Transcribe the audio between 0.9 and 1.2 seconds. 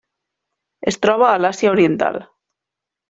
Es